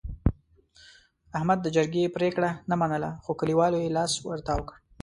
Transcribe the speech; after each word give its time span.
احمد 1.37 1.59
د 1.61 1.67
جرګې 1.75 2.13
پرېګړه 2.15 2.51
نه 2.69 2.75
منله، 2.81 3.09
خو 3.23 3.31
کلیوالو 3.39 3.77
یې 3.83 3.95
لاس 3.97 4.11
ورتاو 4.27 4.67
کړ. 4.67 4.75